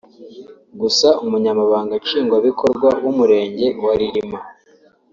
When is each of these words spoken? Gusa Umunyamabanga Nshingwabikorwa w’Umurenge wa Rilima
Gusa 0.81 1.07
Umunyamabanga 1.23 1.93
Nshingwabikorwa 2.01 2.89
w’Umurenge 3.03 3.67
wa 3.83 3.93
Rilima 3.99 4.39